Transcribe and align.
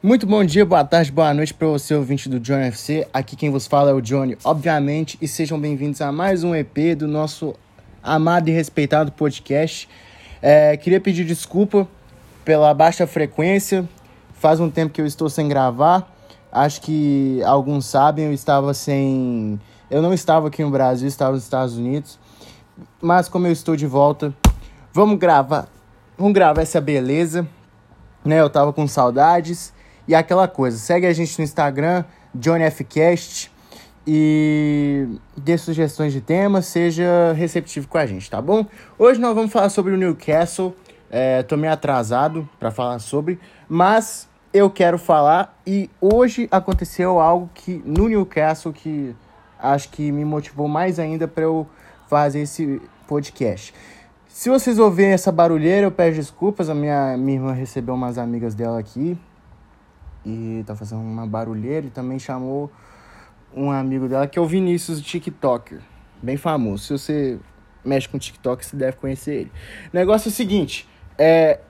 Muito 0.00 0.28
bom 0.28 0.44
dia, 0.44 0.64
boa 0.64 0.84
tarde, 0.84 1.10
boa 1.10 1.34
noite 1.34 1.52
para 1.52 1.66
você, 1.66 1.92
ouvinte 1.92 2.28
do 2.28 2.38
Johnny 2.38 2.68
FC. 2.68 3.08
Aqui 3.12 3.34
quem 3.34 3.50
vos 3.50 3.66
fala 3.66 3.90
é 3.90 3.92
o 3.92 4.00
Johnny, 4.00 4.38
obviamente, 4.44 5.18
e 5.20 5.26
sejam 5.26 5.58
bem-vindos 5.58 6.00
a 6.00 6.12
mais 6.12 6.44
um 6.44 6.54
EP 6.54 6.94
do 6.96 7.08
nosso 7.08 7.56
amado 8.00 8.48
e 8.48 8.52
respeitado 8.52 9.10
podcast. 9.10 9.88
É, 10.40 10.76
queria 10.76 11.00
pedir 11.00 11.24
desculpa 11.24 11.88
pela 12.44 12.72
baixa 12.72 13.08
frequência, 13.08 13.88
faz 14.34 14.60
um 14.60 14.70
tempo 14.70 14.92
que 14.92 15.00
eu 15.00 15.06
estou 15.06 15.28
sem 15.28 15.48
gravar. 15.48 16.08
Acho 16.52 16.80
que 16.80 17.42
alguns 17.44 17.84
sabem, 17.86 18.26
eu 18.26 18.32
estava 18.32 18.72
sem. 18.74 19.60
Eu 19.90 20.00
não 20.00 20.14
estava 20.14 20.46
aqui 20.46 20.62
no 20.62 20.70
Brasil, 20.70 21.08
estava 21.08 21.32
nos 21.32 21.42
Estados 21.42 21.76
Unidos. 21.76 22.20
Mas 23.02 23.28
como 23.28 23.48
eu 23.48 23.52
estou 23.52 23.74
de 23.74 23.88
volta, 23.88 24.32
vamos 24.92 25.18
gravar. 25.18 25.66
Vamos 26.16 26.34
gravar 26.34 26.62
essa 26.62 26.80
beleza. 26.80 27.44
Né? 28.24 28.40
Eu 28.40 28.48
tava 28.48 28.72
com 28.72 28.86
saudades. 28.86 29.76
E 30.08 30.14
aquela 30.14 30.48
coisa, 30.48 30.78
segue 30.78 31.06
a 31.06 31.12
gente 31.12 31.38
no 31.38 31.44
Instagram, 31.44 32.02
JohnnyFcast, 32.34 33.52
e 34.06 35.06
dê 35.36 35.58
sugestões 35.58 36.14
de 36.14 36.22
temas, 36.22 36.64
seja 36.64 37.34
receptivo 37.34 37.86
com 37.86 37.98
a 37.98 38.06
gente, 38.06 38.30
tá 38.30 38.40
bom? 38.40 38.64
Hoje 38.98 39.20
nós 39.20 39.34
vamos 39.34 39.52
falar 39.52 39.68
sobre 39.68 39.92
o 39.92 39.98
Newcastle. 39.98 40.74
É, 41.10 41.42
tô 41.42 41.58
meio 41.58 41.74
atrasado 41.74 42.48
para 42.58 42.70
falar 42.70 42.98
sobre, 43.00 43.38
mas 43.68 44.26
eu 44.50 44.70
quero 44.70 44.98
falar 44.98 45.60
e 45.66 45.90
hoje 46.00 46.48
aconteceu 46.50 47.20
algo 47.20 47.50
que 47.52 47.82
no 47.84 48.08
Newcastle 48.08 48.72
que 48.72 49.14
acho 49.58 49.90
que 49.90 50.10
me 50.10 50.24
motivou 50.24 50.68
mais 50.68 50.98
ainda 50.98 51.28
para 51.28 51.44
eu 51.44 51.66
fazer 52.08 52.40
esse 52.40 52.80
podcast. 53.06 53.74
Se 54.26 54.48
vocês 54.48 54.78
ouvirem 54.78 55.12
essa 55.12 55.30
barulheira, 55.30 55.86
eu 55.86 55.90
peço 55.90 56.16
desculpas. 56.16 56.70
A 56.70 56.74
minha, 56.74 57.14
minha 57.18 57.36
irmã 57.38 57.52
recebeu 57.52 57.94
umas 57.94 58.16
amigas 58.16 58.54
dela 58.54 58.78
aqui 58.78 59.18
e 60.28 60.62
tá 60.64 60.76
fazendo 60.76 61.00
uma 61.00 61.26
barulheira 61.26 61.86
e 61.86 61.90
também 61.90 62.18
chamou 62.18 62.70
um 63.54 63.70
amigo 63.70 64.08
dela 64.08 64.26
que 64.26 64.38
é 64.38 64.42
o 64.42 64.46
Vinícius, 64.46 65.00
TikToker, 65.00 65.80
bem 66.22 66.36
famoso. 66.36 66.84
Se 66.84 66.92
você 66.92 67.38
mexe 67.84 68.08
com 68.08 68.18
TikTok, 68.18 68.64
você 68.64 68.76
deve 68.76 68.98
conhecer 68.98 69.34
ele. 69.34 69.52
Negócio 69.92 70.28
é 70.28 70.30
o 70.30 70.34
seguinte, 70.34 70.86
é, 71.16 71.60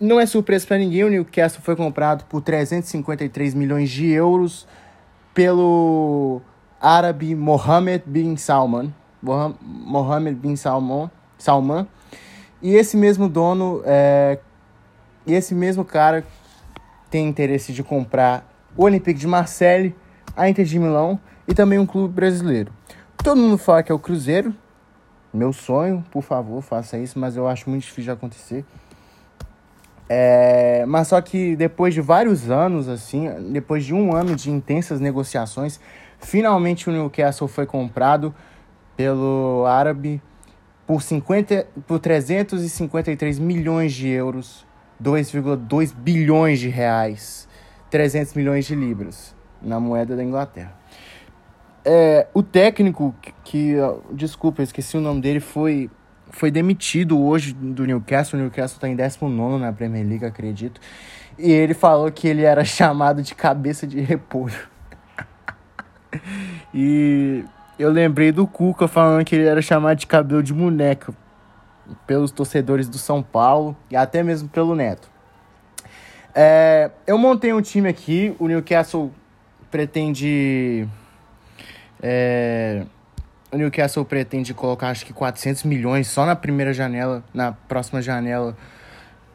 não 0.00 0.18
é 0.18 0.26
surpresa 0.26 0.66
para 0.66 0.78
ninguém, 0.78 1.04
o 1.04 1.08
Newcastle 1.08 1.62
foi 1.62 1.76
comprado 1.76 2.24
por 2.24 2.42
353 2.42 3.54
milhões 3.54 3.90
de 3.90 4.10
euros 4.10 4.66
pelo 5.32 6.40
árabe 6.80 7.34
Mohammed 7.34 8.02
bin 8.06 8.36
Salman, 8.36 8.92
Mohammed 9.22 10.36
bin 10.36 10.56
Salman, 10.56 11.10
Salman. 11.38 11.86
E 12.60 12.74
esse 12.74 12.96
mesmo 12.96 13.28
dono, 13.28 13.82
é, 13.84 14.38
esse 15.26 15.54
mesmo 15.54 15.84
cara 15.84 16.24
tem 17.10 17.28
interesse 17.28 17.72
de 17.72 17.82
comprar 17.82 18.50
o 18.76 18.84
Olympique 18.84 19.18
de 19.18 19.26
Marseille, 19.26 19.94
a 20.36 20.48
Inter 20.48 20.64
de 20.64 20.78
Milão 20.78 21.18
e 21.46 21.54
também 21.54 21.78
um 21.78 21.86
clube 21.86 22.12
brasileiro. 22.12 22.72
Todo 23.16 23.40
mundo 23.40 23.56
fala 23.56 23.82
que 23.82 23.90
é 23.90 23.94
o 23.94 23.98
Cruzeiro. 23.98 24.54
Meu 25.32 25.52
sonho, 25.52 26.04
por 26.10 26.22
favor, 26.22 26.62
faça 26.62 26.98
isso, 26.98 27.18
mas 27.18 27.36
eu 27.36 27.48
acho 27.48 27.68
muito 27.68 27.82
difícil 27.82 28.04
de 28.04 28.10
acontecer. 28.10 28.64
É, 30.08 30.84
mas 30.86 31.08
só 31.08 31.20
que 31.20 31.56
depois 31.56 31.94
de 31.94 32.00
vários 32.00 32.50
anos, 32.50 32.88
assim, 32.88 33.28
depois 33.50 33.84
de 33.84 33.94
um 33.94 34.14
ano 34.14 34.36
de 34.36 34.50
intensas 34.50 35.00
negociações, 35.00 35.80
finalmente 36.18 36.88
o 36.88 36.92
Newcastle 36.92 37.48
foi 37.48 37.66
comprado 37.66 38.34
pelo 38.96 39.64
árabe 39.66 40.20
por, 40.86 41.02
50, 41.02 41.66
por 41.86 41.98
353 41.98 43.38
milhões 43.38 43.92
de 43.92 44.08
euros 44.08 44.66
2,2 45.04 45.94
bilhões 45.94 46.58
de 46.58 46.70
reais, 46.70 47.46
300 47.90 48.32
milhões 48.32 48.64
de 48.64 48.74
libras 48.74 49.36
na 49.60 49.78
moeda 49.78 50.16
da 50.16 50.24
Inglaterra. 50.24 50.72
É, 51.84 52.26
o 52.32 52.42
técnico 52.42 53.14
que, 53.20 53.34
que, 53.44 53.76
desculpa, 54.12 54.62
eu 54.62 54.64
esqueci 54.64 54.96
o 54.96 55.00
nome 55.00 55.20
dele, 55.20 55.40
foi, 55.40 55.90
foi 56.30 56.50
demitido 56.50 57.20
hoje 57.20 57.52
do 57.52 57.84
Newcastle. 57.84 58.38
O 58.38 58.42
Newcastle 58.42 58.78
está 58.78 58.88
em 58.88 58.96
19 58.96 59.60
na 59.60 59.70
Premier 59.70 60.06
League, 60.06 60.24
acredito. 60.24 60.80
E 61.38 61.52
ele 61.52 61.74
falou 61.74 62.10
que 62.10 62.26
ele 62.26 62.42
era 62.42 62.64
chamado 62.64 63.22
de 63.22 63.34
cabeça 63.34 63.86
de 63.86 64.00
repolho. 64.00 64.54
e 66.72 67.44
eu 67.78 67.90
lembrei 67.90 68.32
do 68.32 68.46
Cuca 68.46 68.88
falando 68.88 69.22
que 69.22 69.34
ele 69.34 69.44
era 69.44 69.60
chamado 69.60 69.98
de 69.98 70.06
cabelo 70.06 70.42
de 70.42 70.54
boneca 70.54 71.12
pelos 72.06 72.30
torcedores 72.30 72.88
do 72.88 72.98
São 72.98 73.22
Paulo 73.22 73.76
e 73.90 73.96
até 73.96 74.22
mesmo 74.22 74.48
pelo 74.48 74.74
Neto. 74.74 75.08
É, 76.34 76.90
eu 77.06 77.16
montei 77.16 77.52
um 77.52 77.62
time 77.62 77.88
aqui, 77.88 78.34
o 78.38 78.48
Newcastle 78.48 79.12
pretende. 79.70 80.88
É, 82.02 82.84
o 83.52 83.56
Newcastle 83.56 84.04
pretende 84.04 84.52
colocar 84.52 84.88
acho 84.88 85.06
que 85.06 85.12
400 85.12 85.62
milhões 85.62 86.08
só 86.08 86.26
na 86.26 86.34
primeira 86.34 86.72
janela, 86.72 87.22
na 87.32 87.52
próxima 87.52 88.02
janela, 88.02 88.56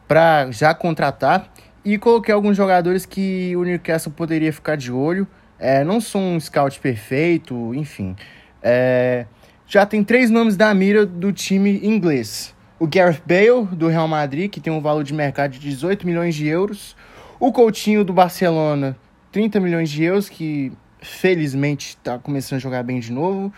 para 0.08 0.52
já 0.52 0.74
contratar. 0.74 1.50
E 1.86 1.98
coloquei 1.98 2.34
alguns 2.34 2.58
jogadores 2.58 3.06
que 3.06 3.56
o 3.56 3.64
Newcastle 3.64 4.12
poderia 4.12 4.52
ficar 4.52 4.76
de 4.76 4.92
olho. 4.92 5.26
É, 5.58 5.84
não 5.84 6.02
sou 6.02 6.22
um 6.22 6.38
scout 6.40 6.78
perfeito, 6.80 7.74
enfim. 7.74 8.16
É, 8.62 9.26
já 9.70 9.86
tem 9.86 10.04
três 10.04 10.32
nomes 10.32 10.58
da 10.58 10.74
mira 10.74 11.06
do 11.06 11.32
time 11.32 11.80
inglês. 11.86 12.56
O 12.80 12.88
Gareth 12.88 13.22
Bale, 13.24 13.68
do 13.72 13.88
Real 13.88 14.08
Madrid, 14.08 14.50
que 14.50 14.60
tem 14.60 14.74
um 14.74 14.82
valor 14.82 15.04
de 15.04 15.14
mercado 15.14 15.52
de 15.52 15.60
18 15.60 16.08
milhões 16.08 16.34
de 16.34 16.48
euros. 16.48 16.96
O 17.40 17.52
Coutinho, 17.52 18.04
do 18.04 18.12
Barcelona, 18.12 18.98
30 19.32 19.60
milhões 19.60 19.92
de 19.92 20.04
euros, 20.04 20.28
que 20.28 20.72
felizmente 21.00 21.90
está 21.90 22.18
começando 22.18 22.58
a 22.58 22.60
jogar 22.60 22.82
bem 22.82 23.00
de 23.00 23.12
novo. 23.12 23.54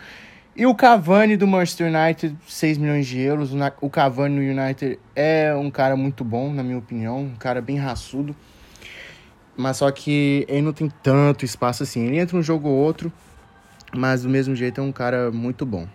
E 0.54 0.66
o 0.66 0.74
Cavani, 0.74 1.34
do 1.34 1.46
Manchester 1.46 1.90
United, 1.90 2.36
6 2.46 2.76
milhões 2.76 3.06
de 3.06 3.18
euros. 3.18 3.50
O 3.80 3.88
Cavani 3.88 4.34
no 4.34 4.62
United 4.62 4.98
é 5.16 5.54
um 5.54 5.70
cara 5.70 5.96
muito 5.96 6.22
bom, 6.22 6.52
na 6.52 6.62
minha 6.62 6.76
opinião. 6.76 7.20
Um 7.20 7.36
cara 7.36 7.62
bem 7.62 7.78
raçudo. 7.78 8.36
Mas 9.56 9.78
só 9.78 9.90
que 9.90 10.44
ele 10.46 10.60
não 10.60 10.74
tem 10.74 10.92
tanto 11.02 11.46
espaço 11.46 11.82
assim. 11.82 12.04
Ele 12.04 12.18
entra 12.18 12.36
um 12.36 12.42
jogo 12.42 12.68
ou 12.68 12.76
outro, 12.76 13.10
mas 13.96 14.24
do 14.24 14.28
mesmo 14.28 14.54
jeito 14.54 14.78
é 14.78 14.84
um 14.84 14.92
cara 14.92 15.30
muito 15.30 15.64
bom. 15.64 15.88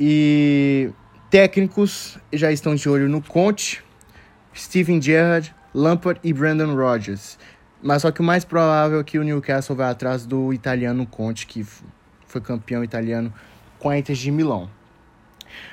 E 0.00 0.90
técnicos 1.28 2.18
já 2.32 2.52
estão 2.52 2.74
de 2.74 2.88
olho 2.88 3.08
no 3.08 3.20
Conte, 3.20 3.84
Steven 4.54 5.02
Gerrard, 5.02 5.54
Lampard 5.74 6.20
e 6.22 6.32
Brandon 6.32 6.74
Rodgers. 6.74 7.38
Mas 7.82 8.02
só 8.02 8.10
que 8.10 8.20
o 8.20 8.24
mais 8.24 8.44
provável 8.44 9.00
é 9.00 9.04
que 9.04 9.18
o 9.18 9.24
Newcastle 9.24 9.76
vai 9.76 9.90
atrás 9.90 10.24
do 10.24 10.52
italiano 10.52 11.06
Conte, 11.06 11.46
que 11.46 11.66
foi 12.26 12.40
campeão 12.40 12.84
italiano 12.84 13.32
com 13.78 13.90
a 13.90 13.98
Inter 13.98 14.14
de 14.14 14.30
Milão. 14.30 14.70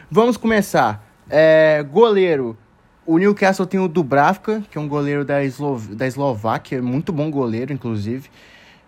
Vamos 0.10 0.38
começar. 0.38 1.04
É, 1.30 1.84
goleiro. 1.84 2.58
O 3.06 3.20
Newcastle 3.20 3.68
tem 3.68 3.80
o 3.80 3.88
Dubravka, 3.88 4.64
que 4.72 4.78
é 4.78 4.82
um 4.82 4.88
goleiro 4.88 5.24
da, 5.24 5.44
Eslo 5.44 5.80
da 5.96 6.08
Eslováquia, 6.08 6.82
muito 6.82 7.14
bom 7.14 7.30
goleiro, 7.30 7.72
inclusive. 7.72 8.30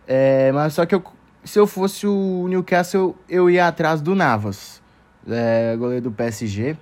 É, 0.08 0.52
mas 0.52 0.74
só 0.74 0.86
que 0.86 0.96
eu, 0.96 1.04
se 1.44 1.60
eu 1.60 1.68
fosse 1.68 2.08
o 2.08 2.48
Newcastle, 2.48 3.16
eu 3.30 3.48
ia 3.50 3.68
atrás 3.68 4.02
do 4.02 4.16
Navas 4.16 4.82
é, 5.28 5.76
goleiro 5.78 6.04
do 6.04 6.12
PSG. 6.12 6.78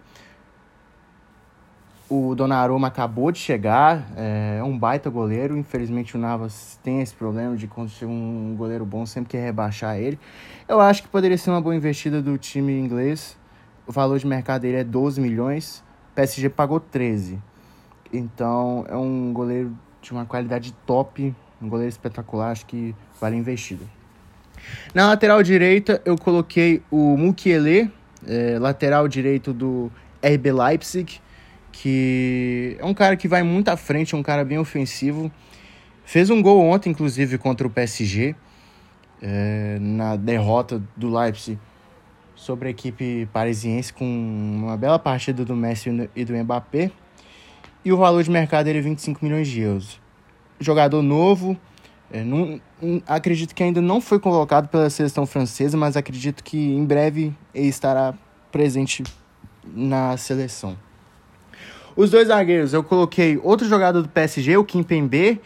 O 2.08 2.36
Donnarumma 2.36 2.88
acabou 2.88 3.32
de 3.32 3.40
chegar, 3.40 4.06
é 4.16 4.62
um 4.64 4.78
baita 4.78 5.10
goleiro. 5.10 5.58
Infelizmente 5.58 6.16
o 6.16 6.20
Navas 6.20 6.80
tem 6.84 7.02
esse 7.02 7.16
problema 7.16 7.56
de 7.58 7.66
quando 7.68 7.90
chega 7.90 8.12
um 8.12 8.54
goleiro 8.56 8.86
bom 8.86 9.06
sempre 9.08 9.32
quer 9.32 9.44
rebaixar 9.44 9.98
ele. 9.98 10.20
Eu 10.68 10.80
acho 10.80 11.02
que 11.02 11.08
poderia 11.10 11.38
ser 11.38 11.50
uma 11.50 11.60
boa 11.60 11.76
investida 11.76 12.22
do 12.22 12.38
time 12.38 12.78
inglês. 12.78 13.36
O 13.88 13.92
valor 13.92 14.20
de 14.20 14.28
mercado 14.28 14.62
dele 14.62 14.78
é 14.78 14.84
12 14.84 15.20
milhões, 15.20 15.84
PSG 16.14 16.50
pagou 16.50 16.80
13. 16.80 17.40
Então 18.14 18.86
é 18.88 18.96
um 18.96 19.34
goleiro 19.34 19.76
de 20.00 20.12
uma 20.12 20.26
qualidade 20.26 20.74
top, 20.86 21.34
um 21.60 21.68
goleiro 21.68 21.90
espetacular, 21.90 22.52
acho 22.52 22.68
que 22.68 22.96
vale 23.20 23.36
a 23.36 23.40
investida. 23.40 23.84
Na 24.94 25.08
lateral 25.08 25.42
direita 25.42 26.02
eu 26.06 26.16
coloquei 26.16 26.84
o 26.92 27.18
Mukiele, 27.18 27.92
é, 28.28 28.58
lateral 28.60 29.08
direito 29.08 29.54
do 29.54 29.92
RB 30.24 30.52
Leipzig, 30.52 31.20
que 31.72 32.78
é 32.80 32.86
um 32.86 32.94
cara 32.94 33.16
que 33.16 33.28
vai 33.28 33.44
muito 33.44 33.70
à 33.70 33.78
frente, 33.78 34.16
é 34.16 34.18
um 34.18 34.24
cara 34.24 34.44
bem 34.44 34.58
ofensivo. 34.58 35.32
Fez 36.04 36.30
um 36.30 36.42
gol 36.42 36.62
ontem, 36.62 36.92
inclusive, 36.92 37.38
contra 37.38 37.66
o 37.66 37.70
PSG, 37.70 38.36
é, 39.22 39.78
na 39.80 40.16
derrota 40.16 40.82
do 40.96 41.10
Leipzig 41.10 41.60
sobre 42.36 42.68
a 42.68 42.72
equipe 42.72 43.28
parisiense, 43.32 43.92
com 43.92 44.06
uma 44.06 44.78
bela 44.78 45.00
partida 45.00 45.44
do 45.44 45.56
Messi 45.56 46.10
e 46.16 46.26
do 46.26 46.34
Mbappé. 46.34 46.92
E 47.84 47.92
o 47.92 47.98
valor 47.98 48.24
de 48.24 48.30
mercado 48.30 48.66
dele 48.66 48.80
é 48.80 48.82
25 48.82 49.24
milhões 49.24 49.48
de 49.48 49.62
euros. 49.62 50.00
Jogador 50.60 51.02
novo, 51.02 51.58
não, 52.12 52.62
acredito 53.08 53.54
que 53.54 53.64
ainda 53.64 53.82
não 53.82 54.00
foi 54.00 54.20
convocado 54.20 54.68
pela 54.68 54.90
seleção 54.90 55.26
francesa, 55.26 55.76
mas 55.76 55.98
acredito 55.98 56.44
que 56.44 56.58
em 56.58 56.86
breve 56.86 57.36
ele 57.54 57.68
estará 57.68 58.14
presente 58.52 59.04
na 59.66 60.16
seleção. 60.18 60.78
Os 61.96 62.12
dois 62.12 62.28
zagueiros, 62.28 62.74
eu 62.74 62.84
coloquei 62.84 63.40
outro 63.42 63.68
jogador 63.68 64.02
do 64.02 64.10
PSG, 64.10 64.58
o 64.58 64.66
Kim 64.66 64.84
Pembe, 64.84 65.42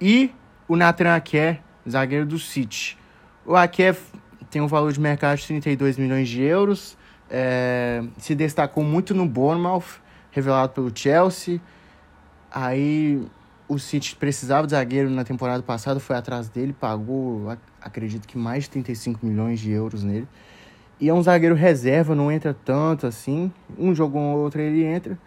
E 0.00 0.30
o 0.66 0.76
Nathan 0.76 1.14
Ake, 1.14 1.58
zagueiro 1.88 2.26
do 2.26 2.38
City. 2.38 2.98
O 3.46 3.54
Ake 3.54 3.94
tem 4.50 4.60
um 4.60 4.66
valor 4.66 4.92
de 4.92 5.00
mercado 5.00 5.38
de 5.38 5.46
32 5.46 5.96
milhões 5.96 6.28
de 6.28 6.42
euros. 6.42 6.96
É, 7.30 8.02
se 8.18 8.34
destacou 8.34 8.84
muito 8.84 9.14
no 9.14 9.26
Bournemouth, 9.26 10.00
revelado 10.30 10.72
pelo 10.72 10.90
Chelsea. 10.94 11.60
Aí 12.50 13.22
o 13.68 13.78
City 13.78 14.14
precisava 14.16 14.66
de 14.66 14.72
zagueiro 14.72 15.08
na 15.10 15.24
temporada 15.24 15.62
passada, 15.62 15.98
foi 15.98 16.16
atrás 16.16 16.48
dele, 16.48 16.72
pagou, 16.72 17.56
acredito 17.80 18.26
que 18.26 18.36
mais 18.36 18.64
de 18.64 18.70
35 18.70 19.24
milhões 19.24 19.60
de 19.60 19.70
euros 19.70 20.02
nele. 20.02 20.28
E 21.00 21.08
é 21.08 21.14
um 21.14 21.22
zagueiro 21.22 21.54
reserva, 21.54 22.14
não 22.14 22.30
entra 22.30 22.54
tanto 22.54 23.06
assim. 23.06 23.52
Um 23.76 23.94
jogo 23.94 24.18
ou 24.18 24.38
outro 24.38 24.60
ele 24.60 24.84
entra. 24.84 25.18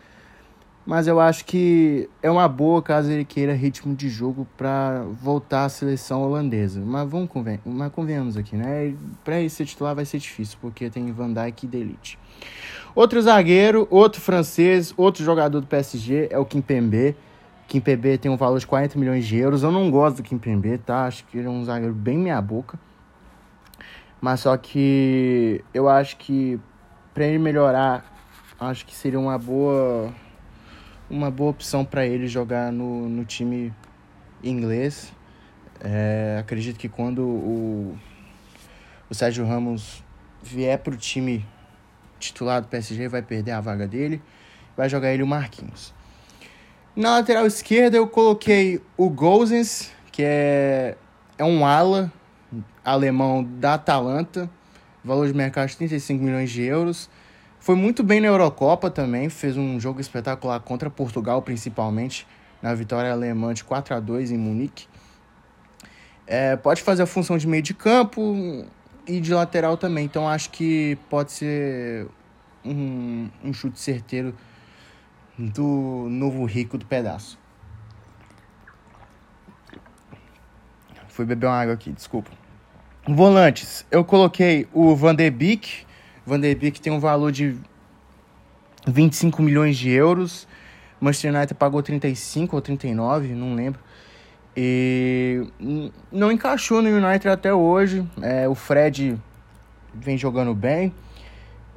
Mas 0.86 1.06
eu 1.06 1.20
acho 1.20 1.44
que 1.44 2.10
é 2.24 2.32
uma 2.32 2.48
boa 2.48 2.82
caso 2.82 3.12
ele 3.12 3.26
queira 3.26 3.54
ritmo 3.54 3.94
de 3.94 4.08
jogo 4.08 4.48
para 4.56 5.04
voltar 5.22 5.66
à 5.66 5.70
seleção 5.70 6.22
holandesa. 6.22 6.80
Mas 6.80 7.10
vamos 7.10 7.28
conven 7.30 7.60
mas 7.66 7.92
convenhamos 7.92 8.38
aqui, 8.38 8.56
né? 8.56 8.96
Para 9.22 9.38
ele 9.40 9.50
ser 9.50 9.66
titular 9.66 9.94
vai 9.94 10.06
ser 10.06 10.20
difícil, 10.20 10.58
porque 10.62 10.90
tem 10.90 11.12
Van 11.12 11.34
Dijk 11.34 11.66
e 11.66 11.68
Delite. 11.68 12.18
Outro 12.96 13.22
zagueiro, 13.22 13.86
outro 13.92 14.22
francês, 14.22 14.94
outro 14.96 15.26
jogador 15.26 15.60
do 15.60 15.68
PSG 15.68 16.30
é 16.32 16.40
o 16.40 16.46
Kimpembe. 16.46 17.18
Kimpembe 17.68 18.18
tem 18.18 18.32
um 18.32 18.38
valor 18.38 18.58
de 18.60 18.66
40 18.66 18.98
milhões 18.98 19.26
de 19.26 19.38
euros. 19.38 19.62
Eu 19.62 19.72
não 19.72 19.92
gosto 19.92 20.18
do 20.18 20.24
Kimpembe, 20.24 20.78
tá? 20.78 21.06
Acho 21.06 21.26
que 21.26 21.38
ele 21.38 21.48
é 21.48 21.50
um 21.50 21.64
zagueiro 21.66 21.94
bem 21.94 22.18
meia 22.18 22.42
boca. 22.42 22.80
Mas 24.22 24.40
só 24.40 24.56
que 24.58 25.64
eu 25.74 25.90
acho 25.90 26.18
que 26.18 26.60
para 27.14 27.26
ele 27.26 27.38
melhorar, 27.38 28.06
acho 28.60 28.86
que 28.86 28.96
seria 28.96 29.20
uma 29.20 29.38
boa 29.38 30.14
uma 31.10 31.30
boa 31.30 31.52
opção 31.52 31.86
para 31.86 32.06
ele 32.06 32.28
jogar 32.28 32.72
no, 32.72 33.08
no 33.10 33.26
time 33.26 33.74
inglês. 34.44 35.14
É, 35.80 36.38
acredito 36.40 36.78
que 36.78 36.90
quando 36.90 37.22
o, 37.22 37.98
o 39.10 39.14
Sérgio 39.14 39.46
Ramos 39.46 40.04
vier 40.42 40.80
para 40.80 40.94
o 40.94 40.98
time 40.98 41.46
titular 42.20 42.62
do 42.62 42.68
PSG, 42.68 43.08
vai 43.08 43.22
perder 43.22 43.52
a 43.52 43.62
vaga 43.62 43.88
dele. 43.88 44.22
Vai 44.76 44.90
jogar 44.90 45.14
ele 45.14 45.24
o 45.24 45.28
Marquinhos. 45.28 45.94
Na 46.98 47.12
lateral 47.12 47.46
esquerda 47.46 47.96
eu 47.96 48.08
coloquei 48.08 48.82
o 48.98 49.08
Gozens, 49.08 49.92
que 50.12 50.24
é, 50.26 50.98
é 51.38 51.44
um 51.44 51.64
ala 51.64 52.12
alemão 52.84 53.44
da 53.44 53.76
Atalanta, 53.76 54.50
valor 55.04 55.28
de 55.28 55.34
mercado 55.36 55.70
de 55.70 55.78
35 55.78 56.24
milhões 56.24 56.50
de 56.50 56.64
euros. 56.64 57.08
Foi 57.60 57.76
muito 57.76 58.02
bem 58.04 58.20
na 58.20 58.26
Eurocopa 58.26 58.90
também, 58.90 59.30
fez 59.30 59.56
um 59.56 59.80
jogo 59.80 60.02
espetacular 60.02 60.60
contra 60.62 60.90
Portugal, 60.90 61.40
principalmente, 61.44 62.26
na 62.64 62.74
vitória 62.74 63.12
alemã 63.12 63.54
de 63.54 63.64
4 63.64 63.94
a 63.94 64.00
2 64.00 64.32
em 64.32 64.38
Munique. 64.40 64.88
É, 66.26 66.56
pode 66.56 66.82
fazer 66.82 67.04
a 67.04 67.06
função 67.06 67.38
de 67.38 67.46
meio 67.48 67.62
de 67.62 67.76
campo 67.76 68.66
e 69.08 69.22
de 69.22 69.36
lateral 69.36 69.78
também, 69.78 70.06
então 70.06 70.28
acho 70.28 70.50
que 70.50 70.98
pode 71.12 71.32
ser 71.32 72.08
um, 72.66 73.30
um 73.44 73.54
chute 73.54 73.80
certeiro 73.80 74.34
do 75.38 76.08
novo 76.10 76.46
rico 76.46 76.78
do 76.78 76.86
pedaço. 76.86 77.38
Fui 81.10 81.26
beber 81.26 81.48
uma 81.48 81.60
água 81.60 81.74
aqui, 81.74 81.92
desculpa. 81.92 82.32
Volantes, 83.08 83.86
eu 83.90 84.04
coloquei 84.04 84.68
o 84.74 84.96
Van 84.96 85.16
de 85.16 85.30
Beek, 85.30 85.88
Van 86.28 86.42
der 86.42 86.56
Beek 86.56 86.82
tem 86.82 86.92
um 86.92 87.00
valor 87.00 87.32
de 87.32 87.56
25 88.86 89.42
milhões 89.42 89.78
de 89.78 89.90
euros. 89.90 90.46
Manchester 91.00 91.34
United 91.34 91.54
pagou 91.54 91.82
35 91.82 92.54
ou 92.54 92.62
39, 92.62 93.34
não 93.34 93.56
lembro. 93.56 93.80
E 94.56 95.48
não 96.12 96.30
encaixou 96.30 96.82
no 96.82 96.90
United 96.90 97.30
até 97.30 97.54
hoje. 97.54 98.06
É, 98.22 98.46
o 98.46 98.54
Fred 98.54 99.18
vem 99.94 100.18
jogando 100.18 100.54
bem. 100.54 100.94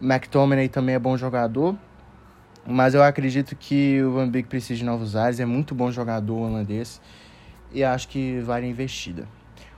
McTominay 0.02 0.68
também 0.68 0.96
é 0.96 0.98
bom 0.98 1.16
jogador. 1.16 1.76
Mas 2.70 2.94
eu 2.94 3.02
acredito 3.02 3.56
que 3.56 4.02
o 4.02 4.12
Van 4.12 4.28
Beek 4.28 4.48
precisa 4.48 4.78
de 4.78 4.84
novos 4.84 5.16
ares. 5.16 5.40
É 5.40 5.44
muito 5.44 5.74
bom 5.74 5.90
jogador 5.90 6.36
holandês. 6.36 7.00
E 7.72 7.82
acho 7.82 8.08
que 8.08 8.40
vale 8.40 8.66
a 8.66 8.68
investida. 8.68 9.26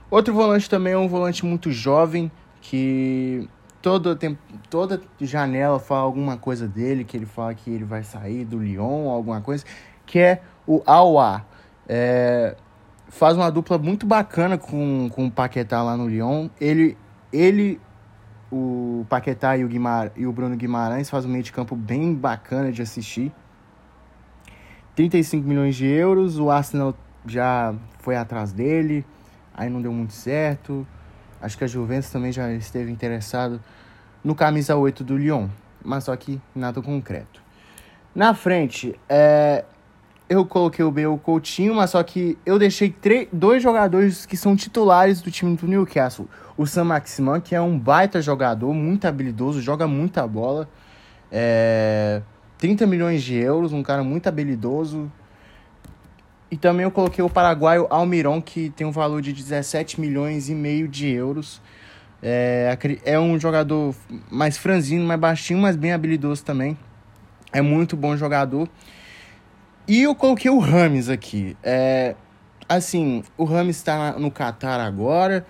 Outro 0.09 0.33
volante 0.33 0.69
também 0.69 0.93
é 0.93 0.97
um 0.97 1.07
volante 1.07 1.45
muito 1.45 1.71
jovem. 1.71 2.31
Que 2.61 3.49
toda, 3.81 4.15
tem, 4.15 4.37
toda 4.69 5.01
janela 5.19 5.79
fala 5.79 6.01
alguma 6.01 6.37
coisa 6.37 6.67
dele, 6.67 7.03
que 7.03 7.17
ele 7.17 7.25
fala 7.25 7.53
que 7.53 7.69
ele 7.69 7.83
vai 7.83 8.03
sair 8.03 8.45
do 8.45 8.57
Lyon, 8.57 9.09
alguma 9.09 9.41
coisa, 9.41 9.65
que 10.05 10.19
é 10.19 10.41
o 10.65 10.81
Aouar. 10.85 11.45
É, 11.87 12.55
faz 13.09 13.35
uma 13.35 13.51
dupla 13.51 13.77
muito 13.77 14.05
bacana 14.05 14.57
com, 14.57 15.09
com 15.11 15.25
o 15.25 15.31
Paquetá 15.31 15.83
lá 15.83 15.97
no 15.97 16.07
Lyon. 16.07 16.47
Ele, 16.61 16.97
ele 17.31 17.79
o 18.53 19.05
Paquetá 19.09 19.57
e 19.57 19.65
o, 19.65 19.67
Guimar, 19.67 20.11
e 20.15 20.27
o 20.27 20.31
Bruno 20.31 20.55
Guimarães 20.55 21.09
faz 21.09 21.25
um 21.25 21.29
meio 21.29 21.43
de 21.43 21.51
campo 21.51 21.75
bem 21.75 22.13
bacana 22.13 22.71
de 22.71 22.83
assistir. 22.83 23.31
35 24.95 25.47
milhões 25.47 25.75
de 25.75 25.87
euros, 25.87 26.37
o 26.37 26.51
Arsenal 26.51 26.95
já 27.25 27.73
foi 27.97 28.15
atrás 28.15 28.51
dele, 28.51 29.03
aí 29.55 29.71
não 29.71 29.81
deu 29.81 29.91
muito 29.91 30.13
certo. 30.13 30.85
Acho 31.41 31.57
que 31.57 31.63
a 31.63 31.67
Juventus 31.67 32.11
também 32.11 32.31
já 32.31 32.51
esteve 32.53 32.91
interessado 32.91 33.59
no 34.23 34.35
camisa 34.35 34.75
8 34.75 35.03
do 35.03 35.17
Lyon, 35.17 35.47
mas 35.83 36.03
só 36.03 36.15
que 36.15 36.39
nada 36.53 36.79
concreto. 36.79 37.41
Na 38.13 38.35
frente, 38.35 38.93
é, 39.09 39.65
eu 40.29 40.45
coloquei 40.45 40.83
o 40.83 40.91
Bale 40.91 41.17
Coutinho, 41.19 41.75
mas 41.75 41.91
só 41.91 42.01
que 42.03 42.37
eu 42.45 42.57
deixei 42.57 42.93
dois 43.31 43.61
jogadores 43.61 44.25
que 44.25 44.37
são 44.37 44.55
titulares 44.55 45.21
do 45.21 45.29
time 45.29 45.55
do 45.55 45.67
Newcastle. 45.67 46.27
O 46.57 46.65
Sam 46.65 46.85
Maximan, 46.85 47.41
que 47.41 47.55
é 47.55 47.61
um 47.61 47.77
baita 47.77 48.21
jogador, 48.21 48.73
muito 48.73 49.05
habilidoso, 49.05 49.61
joga 49.61 49.87
muita 49.87 50.25
bola. 50.27 50.67
É, 51.31 52.21
30 52.57 52.87
milhões 52.87 53.23
de 53.23 53.35
euros, 53.35 53.73
um 53.73 53.83
cara 53.83 54.03
muito 54.03 54.27
habilidoso, 54.27 55.11
e 56.53 56.55
também 56.55 56.83
eu 56.83 56.91
coloquei 56.91 57.23
o 57.23 57.29
paraguaio 57.31 57.87
Almiron, 57.89 58.39
que 58.39 58.69
tem 58.69 58.85
um 58.85 58.91
valor 58.91 59.23
de 59.23 59.33
17 59.33 59.99
milhões 59.99 60.49
e 60.49 60.53
meio 60.53 60.87
de 60.87 61.09
euros. 61.09 61.59
É, 62.21 62.77
é 63.03 63.19
um 63.19 63.39
jogador 63.39 63.95
mais 64.29 64.55
franzino, 64.55 65.03
mais 65.03 65.19
baixinho, 65.19 65.59
mas 65.59 65.75
bem 65.75 65.91
habilidoso 65.91 66.45
também. 66.45 66.77
É 67.51 67.59
muito 67.59 67.97
bom 67.97 68.15
jogador. 68.15 68.69
E 69.85 70.03
eu 70.03 70.15
coloquei 70.15 70.49
o 70.49 70.59
Rames 70.59 71.09
aqui. 71.09 71.57
É, 71.61 72.15
assim, 72.69 73.21
o 73.37 73.43
Rames 73.43 73.75
está 73.75 74.13
no 74.13 74.31
Qatar 74.31 74.79
agora. 74.79 75.45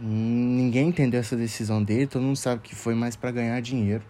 Ninguém 0.00 0.88
entendeu 0.88 1.20
essa 1.20 1.36
decisão 1.36 1.82
dele. 1.82 2.08
Todo 2.08 2.22
mundo 2.22 2.36
sabe 2.36 2.60
que 2.62 2.74
foi 2.74 2.94
mais 2.94 3.14
para 3.14 3.30
ganhar 3.30 3.60
dinheiro. 3.62 4.02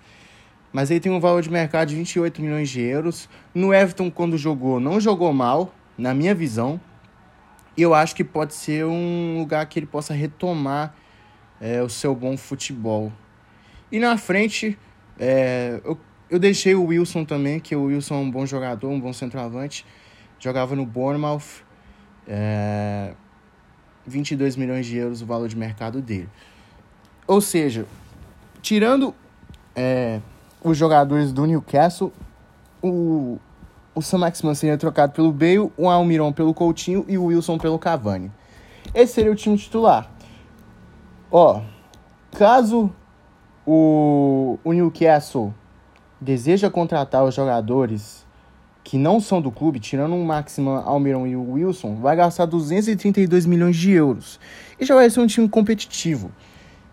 Mas 0.73 0.91
ele 0.91 1.01
tem 1.01 1.13
um 1.13 1.21
valor 1.21 1.43
de 1.43 1.51
mercado 1.51 1.89
de 1.89 1.97
28 1.97 2.41
milhões 2.41 2.71
de 2.71 2.81
euros. 2.81 3.29
No 3.55 3.75
Everton, 3.75 4.11
quando 4.11 4.39
jogou, 4.39 4.81
não 4.81 4.99
jogou 4.99 5.33
mal 5.35 5.75
na 5.99 6.15
minha 6.15 6.35
visão. 6.35 6.81
E 7.77 7.83
eu 7.83 7.93
acho 7.93 8.17
que 8.17 8.25
pode 8.25 8.55
ser 8.55 8.87
um 8.87 9.39
lugar 9.39 9.67
que 9.67 9.79
ele 9.79 9.87
possa 9.87 10.15
retomar 10.15 10.95
é, 11.61 11.83
o 11.83 11.91
seu 11.91 12.15
bom 12.15 12.39
futebol. 12.39 13.13
E 13.93 13.99
na 13.99 14.17
frente, 14.17 14.79
é, 15.19 15.79
eu, 15.85 15.99
eu 16.29 16.39
deixei 16.39 16.75
o 16.75 16.87
Wilson 16.87 17.25
também, 17.25 17.61
que 17.61 17.75
o 17.77 17.85
Wilson 17.85 18.15
é 18.15 18.19
um 18.19 18.31
bom 18.31 18.45
jogador, 18.45 18.89
um 18.89 19.01
bom 19.01 19.13
centroavante. 19.13 19.87
Jogava 20.39 20.75
no 20.75 20.85
Bournemouth. 20.85 21.65
É, 22.27 23.13
22 24.07 24.57
milhões 24.57 24.87
de 24.87 24.97
euros 24.97 25.23
o 25.23 25.27
valor 25.27 25.49
de 25.49 25.57
mercado 25.57 26.01
dele. 26.01 26.29
Ou 27.27 27.41
seja, 27.41 27.87
tirando 28.61 29.15
é, 29.75 30.21
os 30.63 30.77
jogadores 30.77 31.33
do 31.33 31.47
Newcastle, 31.47 32.13
o, 32.83 33.39
o 33.95 34.03
Sam 34.03 34.19
Maximan 34.19 34.55
seria 34.55 34.77
trocado 34.77 35.13
pelo 35.13 35.33
Bale, 35.33 35.71
o 35.77 35.89
Almiron 35.89 36.33
pelo 36.33 36.55
Coutinho 36.55 37.05
e 37.09 37.17
o 37.19 37.27
Wilson 37.27 37.59
pelo 37.59 37.79
Cavani. 37.79 38.31
Esse 38.95 39.15
seria 39.15 39.33
o 39.33 39.37
time 39.37 39.57
titular. 39.57 40.11
Ó, 41.31 41.63
caso 42.33 42.93
o, 43.67 44.59
o 44.63 44.73
Newcastle 44.73 45.53
deseja 46.21 46.71
contratar 46.71 47.25
os 47.25 47.35
jogadores 47.35 48.27
que 48.83 48.97
não 48.97 49.21
são 49.21 49.43
do 49.43 49.51
clube, 49.51 49.81
tirando 49.81 50.15
o 50.15 50.25
Maximan, 50.25 50.83
Almiron 50.85 51.27
e 51.27 51.35
o 51.35 51.53
Wilson, 51.53 51.97
vai 51.97 52.15
gastar 52.15 52.47
232 52.47 53.45
milhões 53.45 53.77
de 53.77 53.91
euros. 53.91 54.39
E 54.79 54.85
já 54.85 54.95
vai 54.95 55.11
ser 55.11 55.19
um 55.21 55.27
time 55.27 55.49
competitivo. 55.49 56.31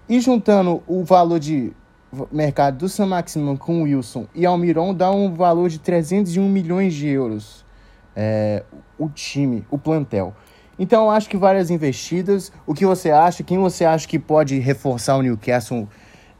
E 0.09 0.19
juntando 0.19 0.81
o 0.87 1.03
valor 1.03 1.39
de 1.39 1.71
mercado 2.31 2.79
do 2.79 2.89
Sam 2.89 3.07
Maximan 3.07 3.55
com 3.55 3.81
o 3.81 3.83
Wilson 3.83 4.27
e 4.35 4.45
Almiron 4.45 4.93
dá 4.93 5.11
um 5.11 5.33
valor 5.33 5.69
de 5.69 5.79
301 5.79 6.47
milhões 6.47 6.93
de 6.93 7.07
euros. 7.07 7.63
É, 8.15 8.63
o 8.97 9.09
time, 9.09 9.65
o 9.71 9.77
plantel. 9.77 10.35
Então 10.77 11.05
eu 11.05 11.11
acho 11.11 11.29
que 11.29 11.37
várias 11.37 11.69
investidas. 11.69 12.51
O 12.65 12.73
que 12.73 12.85
você 12.85 13.11
acha? 13.11 13.43
Quem 13.43 13.57
você 13.57 13.85
acha 13.85 14.07
que 14.07 14.17
pode 14.17 14.57
reforçar 14.59 15.15
o 15.15 15.21
Newcastle 15.21 15.87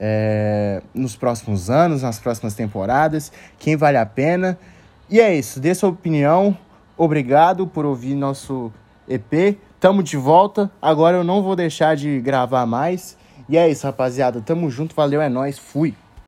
é, 0.06 0.82
nos 0.94 1.16
próximos 1.16 1.70
anos, 1.70 2.02
nas 2.02 2.20
próximas 2.20 2.54
temporadas? 2.54 3.32
Quem 3.58 3.78
vale 3.78 3.96
a 3.96 4.06
pena? 4.06 4.60
E 5.10 5.22
é 5.22 5.34
isso. 5.34 5.62
Dê 5.62 5.74
sua 5.74 5.90
opinião. 5.90 6.58
Obrigado 6.98 7.66
por 7.66 7.86
ouvir 7.86 8.14
nosso 8.14 8.70
EP. 9.08 9.58
Tamo 9.80 10.04
de 10.04 10.18
volta. 10.18 10.70
Agora 10.82 11.16
eu 11.16 11.24
não 11.24 11.42
vou 11.42 11.56
deixar 11.56 11.96
de 11.96 12.20
gravar 12.20 12.66
mais. 12.66 13.18
E 13.48 13.58
é 13.58 13.70
isso, 13.70 13.88
rapaziada. 13.88 14.42
Tamo 14.42 14.70
junto. 14.70 14.94
Valeu, 14.94 15.22
é 15.22 15.30
nóis. 15.30 15.58
Fui. 15.58 15.96